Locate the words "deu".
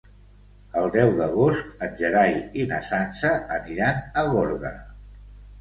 0.95-1.11